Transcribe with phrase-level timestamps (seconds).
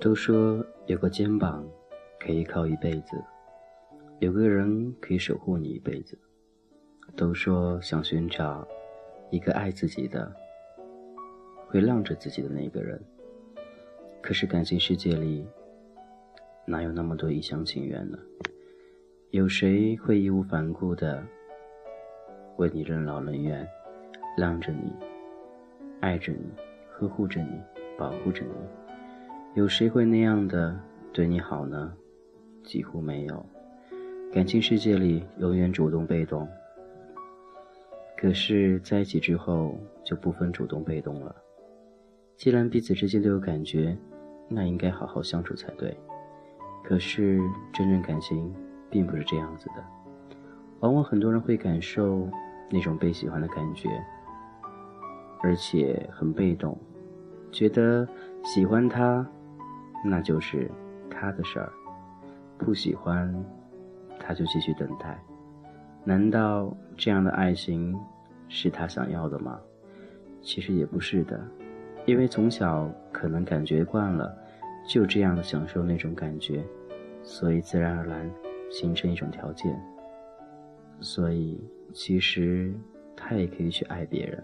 [0.00, 1.62] 都说有个肩膀
[2.18, 3.22] 可以靠一辈子，
[4.18, 6.18] 有个人可以守护你一辈子。
[7.16, 8.66] 都说想寻找
[9.30, 10.32] 一个爱自己的、
[11.66, 12.98] 会让着自己的那个人。
[14.22, 15.46] 可是感情世界里
[16.64, 18.18] 哪有那么多一厢情愿呢？
[19.30, 21.22] 有谁会义无反顾的
[22.56, 23.68] 为你任劳任怨，
[24.36, 24.92] 让着你、
[26.00, 26.46] 爱着你、
[26.90, 27.60] 呵护着你、
[27.98, 28.52] 保护着你？
[29.54, 30.78] 有谁会那样的
[31.12, 31.92] 对你好呢？
[32.62, 33.44] 几乎没有。
[34.32, 36.48] 感情世界里永远主动被动。
[38.16, 41.34] 可是在一起之后就不分主动被动了。
[42.36, 43.96] 既然彼此之间都有感觉，
[44.48, 45.96] 那应该好好相处才对。
[46.84, 47.40] 可是
[47.72, 48.54] 真正感情
[48.88, 49.84] 并不是这样子的。
[50.80, 52.28] 往往很多人会感受
[52.70, 53.88] 那种被喜欢的感觉，
[55.42, 56.76] 而且很被动，
[57.50, 58.06] 觉得
[58.44, 59.26] 喜欢他。
[60.02, 60.70] 那就是
[61.10, 61.70] 他的事儿，
[62.56, 63.34] 不喜欢，
[64.18, 65.22] 他就继续等待。
[66.04, 67.94] 难道这样的爱情
[68.48, 69.60] 是他想要的吗？
[70.40, 71.38] 其实也不是的，
[72.06, 74.34] 因为从小可能感觉惯了，
[74.88, 76.64] 就这样的享受那种感觉，
[77.22, 78.30] 所以自然而然
[78.70, 79.78] 形成一种条件。
[80.98, 82.72] 所以其实
[83.14, 84.42] 他也可以去爱别人。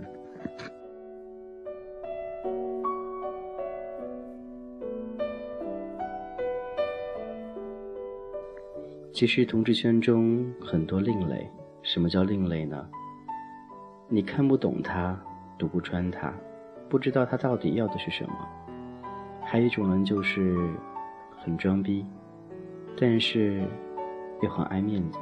[9.16, 11.50] 其实同志圈中很多另类，
[11.80, 12.86] 什么叫另类呢？
[14.08, 15.18] 你看不懂他，
[15.56, 16.30] 读不穿他，
[16.90, 18.46] 不知道他到底要的是什么。
[19.42, 20.54] 还有一种人就是
[21.34, 22.04] 很装逼，
[23.00, 23.62] 但是
[24.42, 25.18] 又很爱面子。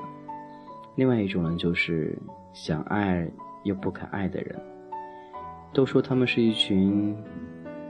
[0.97, 2.19] 另外一种人就是
[2.53, 3.25] 想爱
[3.62, 4.61] 又不肯爱的人。
[5.72, 7.17] 都说他们是一群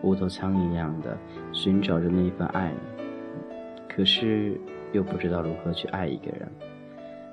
[0.03, 1.17] 无头苍蝇一样的
[1.55, 2.75] 寻找着那份爱，
[3.89, 4.61] 可是。
[4.95, 6.49] 又不知道如何去爱一个人，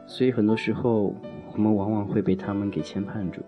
[0.08, 1.16] 所以很多时候
[1.54, 3.42] 我们往往会被他们给牵绊住，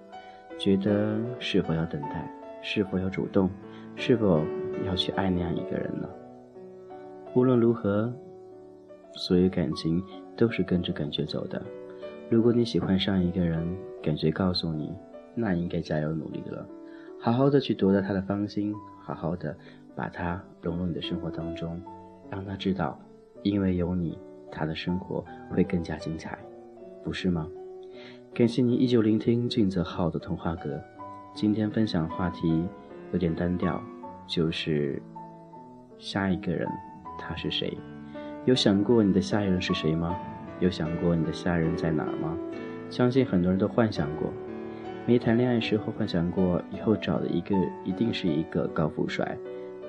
[0.59, 2.31] 觉得是否要等待，
[2.61, 3.49] 是否要主动，
[3.95, 4.43] 是否
[4.85, 6.07] 要去爱那样一个人呢？
[7.33, 8.13] 无论如何，
[9.13, 10.01] 所有感情
[10.37, 11.59] 都是跟着感觉走的。
[12.29, 13.67] 如果你喜欢上一个人，
[14.03, 14.93] 感觉告诉你，
[15.33, 16.63] 那应该加油努力了，
[17.19, 18.71] 好好的去夺得他的芳心，
[19.01, 19.57] 好好的
[19.95, 21.81] 把他融入你的生活当中，
[22.29, 22.99] 让他知道。
[23.43, 24.17] 因为有你，
[24.49, 26.37] 他的生活会更加精彩，
[27.03, 27.47] 不是吗？
[28.33, 30.81] 感谢您依旧聆听俊泽浩的童话阁。
[31.35, 32.65] 今天分享话题
[33.11, 33.81] 有点单调，
[34.25, 35.01] 就是
[35.97, 36.67] 下一个人
[37.19, 37.77] 他是谁？
[38.45, 40.17] 有想过你的下一任是谁吗？
[40.59, 42.37] 有想过你的下一任在哪儿吗？
[42.89, 44.31] 相信很多人都幻想过，
[45.05, 49.37] 没谈恋爱时候幻想过以后找的一个一定是一个高富帅。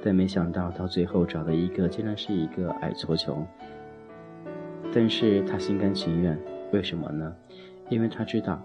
[0.06, 3.42] 但没想到，到最后找的一个竟然是一个矮矬穷。
[4.92, 6.38] 但是他心甘情愿，
[6.72, 7.34] 为什么呢？
[7.88, 8.62] 因为他知道，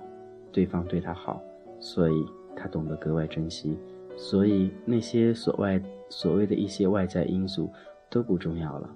[0.51, 1.41] 对方对他好，
[1.79, 2.25] 所以
[2.57, 3.77] 他懂得格外珍惜。
[4.17, 7.71] 所以那些所外所谓的一些外在因素
[8.09, 8.89] 都不重要了。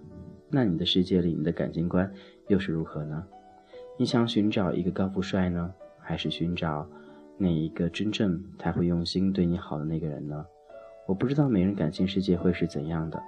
[0.50, 2.12] 那你的世界里，你的感情观
[2.50, 3.24] 又是如何呢？
[3.98, 6.86] 你想寻找一个高富帅呢，还是寻找
[7.38, 10.46] 那一个真正他会用心对你好的那个人呢？
[11.06, 13.22] 我不知道每人感情世界会是怎样的，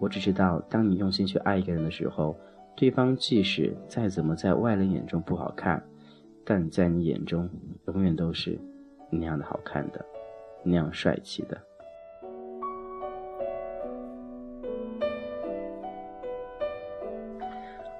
[0.00, 2.36] 我只知道，当你用心去爱一个人的时候，
[2.74, 5.80] 对方即使再怎么在外人眼中不好看，
[6.44, 7.48] 但在你眼中
[7.86, 8.58] 永远都是
[9.10, 10.04] 那样的好看的，
[10.64, 11.56] 那样帅气的。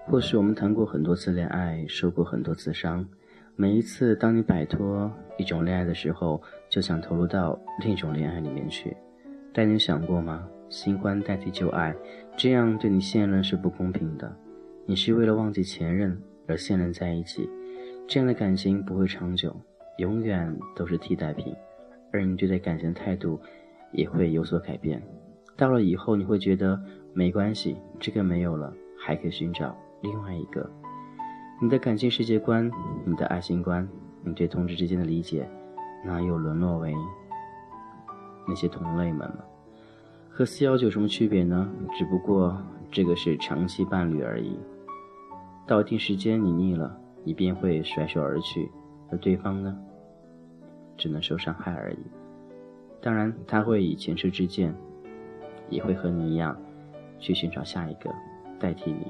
[0.07, 3.09] 或许我们谈过很多次恋爱，受过很多次伤，
[3.55, 5.09] 每一次当你摆脱
[5.39, 8.97] 一种恋爱的时候，就想投入到另一种恋爱里面去。
[9.53, 10.49] 但你想过吗？
[10.69, 11.95] 新欢代替旧爱，
[12.37, 14.33] 这样对你现任是不公平的。
[14.87, 16.17] 你是为了忘记前任
[16.47, 17.49] 而现任在一起，
[18.07, 19.55] 这样的感情不会长久，
[19.99, 21.55] 永远都是替代品。
[22.13, 23.41] 而你对待感情的态度
[23.93, 25.03] 也会有所改变。
[25.57, 26.81] 到了以后，你会觉得
[27.13, 30.69] 没关系，这个没有了，还可以寻找另外一个。
[31.61, 32.71] 你的感情世界观，
[33.05, 33.87] 你的爱情观，
[34.25, 35.49] 你对同志之间的理解，
[36.05, 36.95] 哪有沦落为？
[38.51, 39.45] 那些同类们了，
[40.29, 41.71] 和四幺九有什么区别呢？
[41.97, 42.61] 只不过
[42.91, 44.59] 这个是长期伴侣而已。
[45.69, 48.69] 到一定时间你腻了，你便会甩手而去，
[49.09, 49.79] 而对方呢，
[50.97, 51.99] 只能受伤害而已。
[53.01, 54.75] 当然，他会以前车之鉴，
[55.69, 56.61] 也会和你一样，
[57.21, 58.11] 去寻找下一个
[58.59, 59.07] 代替你。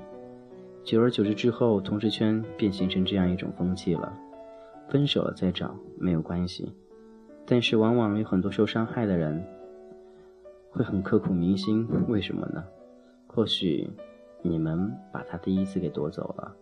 [0.85, 4.13] 久而久之之后，同事圈便形成这样一种风气了：
[4.91, 6.71] 分手了再找没有关系。
[7.51, 9.45] 但是往往有很多受伤害的人
[10.71, 12.63] 会很刻骨铭心，为什么呢？
[13.27, 13.91] 或许
[14.41, 16.55] 你们把他第一次给夺走了，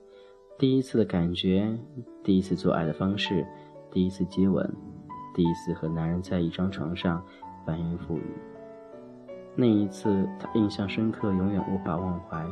[0.56, 1.78] 第一次的感觉，
[2.24, 3.46] 第一次做爱的方式，
[3.90, 4.66] 第一次接吻，
[5.34, 7.22] 第一次和男人在一张床上
[7.66, 8.22] 翻云覆雨。
[9.54, 12.46] 那一次他印象深刻，永远无法忘怀。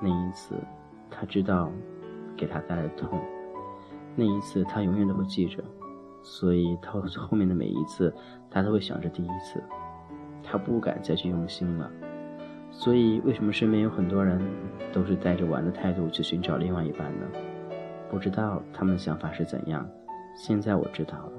[0.00, 0.56] 那一次
[1.08, 1.70] 他知道
[2.36, 3.16] 给他带来的痛，
[4.16, 5.62] 那一次他永远都会记着。
[6.28, 8.12] 所以他后面的每一次，
[8.50, 9.62] 他都会想着第一次，
[10.42, 11.88] 他不敢再去用心了。
[12.68, 14.40] 所以，为什么身边有很多人
[14.92, 17.26] 都是带着玩的态度去寻找另外一半呢？
[18.10, 19.88] 不知道他们的想法是怎样。
[20.34, 21.32] 现在我知道了，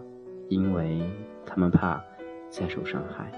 [0.47, 1.01] 因为
[1.45, 2.01] 他们怕
[2.49, 3.29] 再受伤害。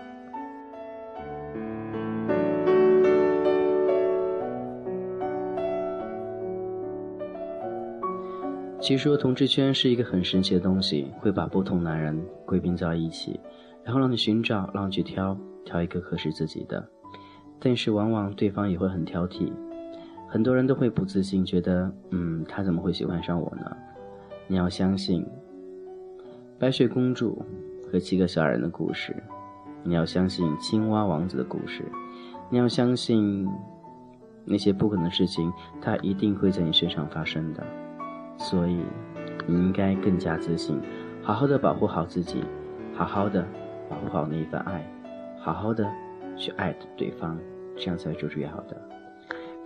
[8.81, 13.39] 其实说同志圈是一个很神奇的东西，会把不同男人归并在一起，
[13.83, 16.87] 然后让你寻找，让你去挑，挑一个合适自己的。
[17.59, 19.51] 但是往往对方也会很挑剔，
[20.29, 23.75] 很多人都会不自信，觉得嗯，他怎么会喜欢上我呢？
[24.47, 25.25] 你要相信
[26.57, 27.45] 白雪公主
[27.91, 29.13] 和七个小矮人的故事，
[29.83, 31.83] 你要相信青蛙王子的故事，
[32.49, 33.45] 你要相信
[34.45, 35.51] 那些不可能的事情，
[35.81, 37.61] 它一定会在你身上发生的。
[38.39, 38.79] 所以
[39.45, 40.79] 你应该更加自信，
[41.21, 42.43] 好好的保护好自己，
[42.95, 43.45] 好好的
[43.87, 44.83] 保护好那一份爱，
[45.39, 45.87] 好好的。
[46.37, 47.37] 去爱对方，
[47.75, 48.81] 这样才是最好的。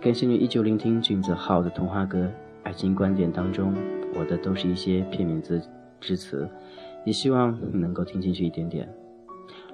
[0.00, 2.28] 感谢你依旧聆听俊子浩的童话歌。
[2.64, 3.72] 爱情观点当中，
[4.18, 5.62] 我的都是一些片面之
[6.00, 6.48] 之词，
[7.06, 8.92] 也希望你能够听进去一点点。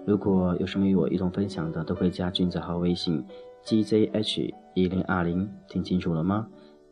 [0.05, 3.25] 如果有什么与我一同分享的，都可以加俊子浩微信
[3.64, 6.49] gzh 一零二零，听清楚了吗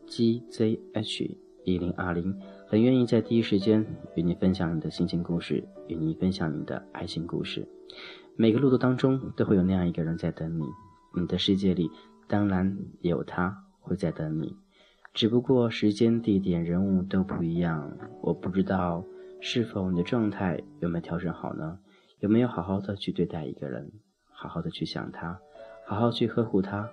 [0.07, 3.85] ？gzh 一零二零，很愿意在第一时间
[4.15, 7.67] 与你分享你的心情故事，与你分享你的爱情故事。
[8.35, 10.63] 每个路途当中都会有那样一个人在等你，
[11.15, 11.89] 你的世界里
[12.27, 14.55] 当然也有他会在等你，
[15.13, 17.91] 只不过时间、地点、人物都不一样。
[18.21, 19.03] 我不知道
[19.41, 21.79] 是否你的状态有没有调整好呢？
[22.19, 23.91] 有没有好好的去对待一个人，
[24.31, 25.39] 好好的去想他，
[25.85, 26.89] 好好去呵护他，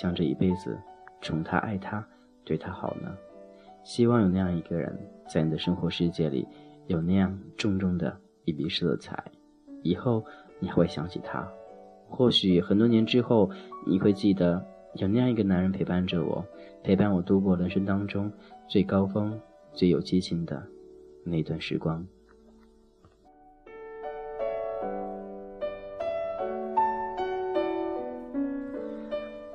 [0.00, 0.78] 想着一辈子
[1.20, 2.06] 宠他、爱他、
[2.44, 3.16] 对他好呢？
[3.84, 4.98] 希望有那样一个人
[5.28, 6.46] 在你的生活世界里
[6.86, 9.22] 有那样重重的一笔色彩，
[9.82, 10.24] 以后。
[10.62, 11.50] 你还会想起他，
[12.06, 13.50] 或许很多年之后，
[13.86, 14.62] 你会记得
[14.96, 16.44] 有那样一个男人陪伴着我，
[16.82, 18.30] 陪伴我度过人生当中
[18.68, 19.40] 最高峰、
[19.72, 20.62] 最有激情的
[21.24, 22.06] 那段时光。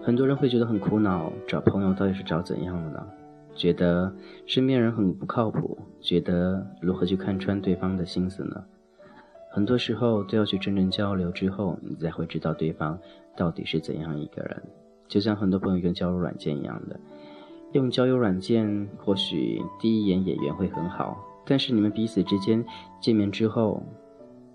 [0.01, 3.07] 很多人会觉得很苦恼，找朋友到底是找怎样的呢？
[3.55, 4.13] 觉得
[4.45, 8.63] 身边人很不靠谱，觉得如何去看穿对方的心思呢？
[9.49, 12.99] 很多时候都要去真正交流之后，你才会知道对方
[13.37, 14.61] 到底是怎样一个人。
[15.07, 16.99] 就像很多朋友用交友软件一样的，
[17.71, 22.65] 用交友软件或许第一眼眼缘会很好，但是你们彼此之间
[22.99, 23.81] 见面之后，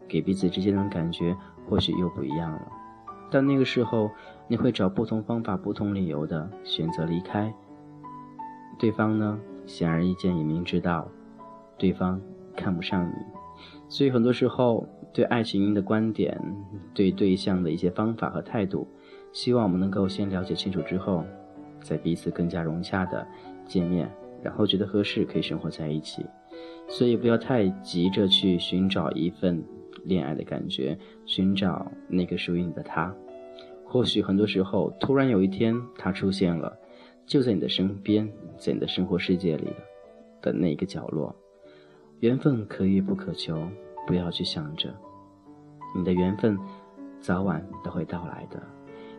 [0.07, 1.35] 给彼此之间的感觉
[1.69, 2.69] 或许又不一样了。
[3.31, 4.11] 到那个时候，
[4.49, 7.55] 你会找不同方法、不同理由的选择离开
[8.81, 9.39] 对方呢？
[9.67, 11.07] 显而易见，也明知道
[11.77, 12.19] 对方
[12.57, 13.13] 看不上你。
[13.91, 16.41] 所以很多时候，对爱情的观点，
[16.95, 18.89] 对对象的一些方法和态度，
[19.33, 21.23] 希望我们能够先了解清楚之后，
[21.83, 23.27] 再彼此更加融洽的
[23.67, 24.11] 见面，
[24.43, 26.25] 然后觉得合适可以生活在一起。
[26.89, 29.63] 所以不要太急着去寻找一份
[30.05, 33.15] 恋爱的感觉，寻找那个属于你的他。
[33.85, 36.77] 或许很多时候，突然有一天他出现了，
[37.31, 39.69] 就在你的身边，在你的生活世界里
[40.43, 41.33] 的那个角落。
[42.19, 43.57] 缘分可遇不可求，
[44.05, 44.93] 不要去想着
[45.95, 46.59] 你的缘分
[47.21, 48.61] 早晚都会到来的，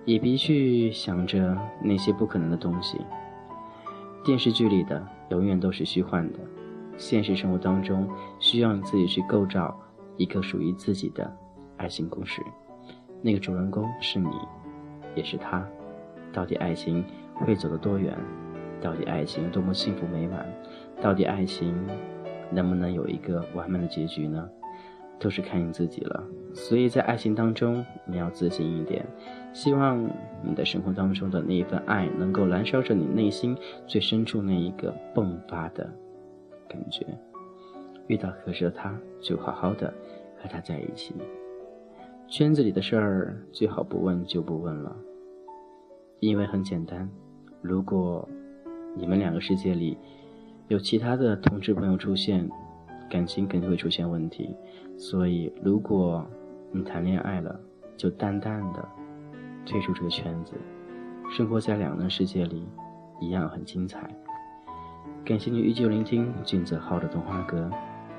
[0.04, 3.00] 也别去想着那些不可能的东西。
[4.26, 6.40] 电视剧里的永远都是虚幻的，
[6.98, 8.06] 现实生活当中
[8.40, 9.74] 需要你自己去构造
[10.18, 11.34] 一个属于自己的
[11.78, 12.42] 爱情故事。
[13.22, 14.30] 那个主人公是你，
[15.16, 15.66] 也是他。
[16.34, 17.04] 到底爱情
[17.46, 18.18] 会走得多远？
[18.82, 20.46] 到底爱情多么幸福美满？
[21.02, 21.76] 到底爱情？
[22.52, 24.50] 能不能有一个完美的结局呢？
[25.20, 26.24] 都是看你自己了。
[26.54, 29.06] 所以在爱情当中，你要自信一点。
[29.54, 30.04] 希望
[30.44, 33.56] 你的生活当中的那一份爱，能够燃烧着你内心
[33.86, 35.90] 最深处那一个迸发的
[36.68, 37.06] 感觉。
[38.08, 39.94] 遇到合适的他，就好好的
[40.42, 41.14] 和他在一起。
[42.28, 44.96] 圈子里的事儿，最好不问就不问了。
[46.20, 47.10] 因为很简单，
[47.62, 48.28] 如果
[48.96, 49.98] 你们两个世界里。
[50.68, 52.50] 有其他的同志朋友出现，
[53.10, 54.56] 感情肯定会出现问题。
[54.98, 56.26] 所以，如果
[56.72, 57.60] 你谈恋爱了，
[57.98, 58.88] 就淡淡的
[59.66, 60.54] 退出这个圈子，
[61.30, 62.66] 生活在两人世界里，
[63.20, 64.10] 一样很精彩。
[65.26, 67.70] 感谢你依旧聆听俊泽浩的动画歌，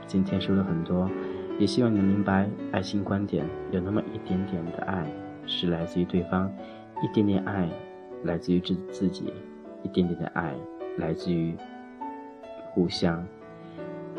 [0.07, 1.11] 今天说了很多，
[1.59, 5.11] 也希望你能明白，爱情观点有那么一点点的爱，
[5.47, 6.53] 是来自于对方，
[7.03, 7.67] 一点点爱，
[8.25, 9.33] 来自于自自己，
[9.83, 10.55] 一点点的爱，
[10.99, 11.57] 来自于
[12.71, 13.27] 互相。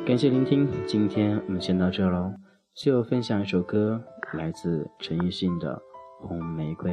[0.06, 2.34] 感谢聆听，今天我们先到这喽。
[2.74, 5.82] 最后分享一首歌，来自陈奕迅的
[6.28, 6.92] 《红玫瑰》。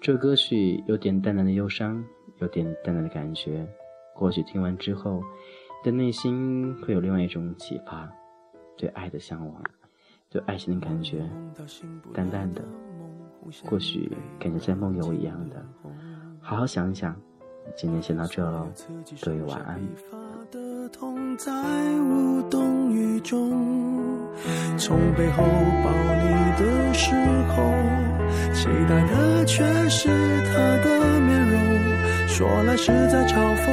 [0.00, 2.04] 这歌曲有点淡淡的忧伤，
[2.40, 3.66] 有点淡淡的感觉。
[4.14, 5.22] 或许听完之后，
[5.82, 8.12] 的内心会有另外一种启发，
[8.76, 9.62] 对爱的向往，
[10.28, 11.28] 对爱情的感觉，
[12.12, 12.62] 淡淡的，
[13.64, 15.64] 或许感觉在梦游一样的。
[16.48, 17.14] 好好想一想，
[17.76, 18.66] 今天先到这喽，
[19.20, 19.78] 各位晚安。
[24.78, 25.44] 从背后
[25.84, 26.24] 抱你
[26.56, 27.12] 的时
[27.50, 27.62] 候，
[28.54, 31.60] 期待的却是他的面容。
[32.26, 33.68] 说来是在嘲讽，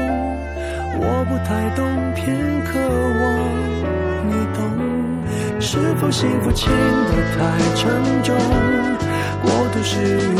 [1.00, 2.78] 我不太懂，偏渴
[3.22, 3.26] 望
[4.28, 4.60] 你懂。
[5.62, 7.40] 是否幸福轻得太
[7.78, 7.88] 沉
[8.22, 8.36] 重，
[9.42, 10.40] 过度使用，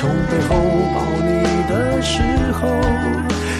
[0.00, 0.56] 从背后
[0.94, 2.22] 抱你的时
[2.58, 2.70] 候，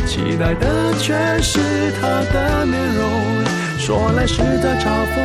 [0.06, 1.60] 期待的却是
[2.00, 3.44] 他的面容。
[3.76, 5.20] 说来是在嘲讽，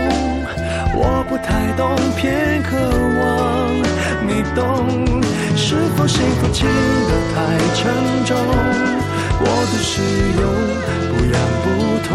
[0.94, 3.80] 我不太懂，偏渴望
[4.28, 5.24] 你懂。
[5.56, 7.88] 是否幸福轻得太沉
[8.26, 8.36] 重，
[9.40, 10.02] 过度使
[10.36, 10.44] 用
[11.08, 11.66] 不痒不
[12.10, 12.12] 痛，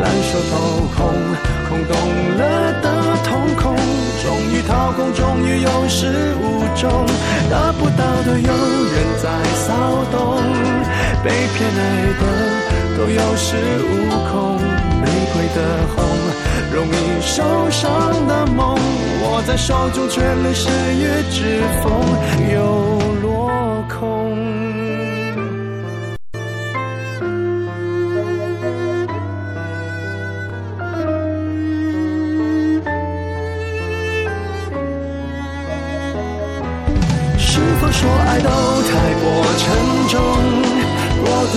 [0.00, 0.98] 烂熟透空。
[8.42, 9.68] 有人在骚
[10.10, 10.18] 动，
[11.24, 11.80] 被偏爱
[12.20, 12.22] 的
[12.96, 13.46] 都有恃
[13.84, 13.90] 无
[14.30, 14.32] 恐。
[15.00, 15.58] 玫瑰的
[15.94, 15.96] 红，
[16.72, 17.86] 容易受伤
[18.26, 18.76] 的梦，
[19.22, 21.86] 握在手中却流失于指缝，
[22.52, 22.56] 又
[23.22, 23.28] 落
[23.88, 24.17] 空。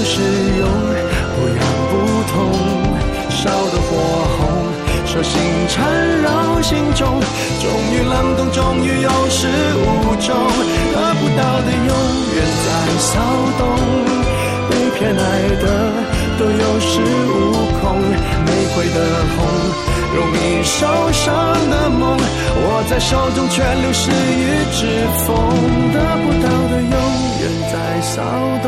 [0.01, 0.21] 过度使
[0.57, 0.65] 用
[1.35, 1.57] 不痒
[1.91, 1.93] 不
[2.31, 2.33] 痛，
[3.29, 3.89] 烧得火
[4.37, 4.41] 红，
[5.05, 5.33] 手心
[5.69, 5.77] 缠
[6.21, 7.21] 绕心中，
[7.61, 10.35] 终于冷冻，终于有始无终，
[10.93, 11.91] 得不到的永
[12.33, 13.11] 远在骚
[13.57, 13.61] 动，
[14.69, 15.21] 被偏爱
[15.61, 15.63] 的
[16.39, 16.91] 都有恃
[17.29, 17.99] 无恐，
[18.45, 18.97] 玫瑰的
[19.37, 19.39] 红。
[20.13, 21.31] 容易受伤
[21.69, 24.79] 的梦，握在手中却流失于指
[25.25, 25.27] 缝。
[25.93, 26.91] 得不到的永
[27.39, 27.41] 远
[27.71, 28.21] 在骚
[28.61, 28.67] 动，